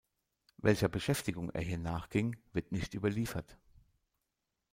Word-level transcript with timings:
Welcher 0.57 0.89
Beschäftigung 0.89 1.51
er 1.51 1.61
hier 1.61 1.77
nachging, 1.77 2.35
wird 2.53 2.71
nicht 2.71 2.95
überliefert. 2.95 3.59